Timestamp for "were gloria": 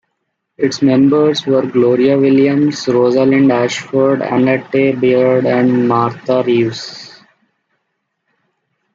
1.45-2.17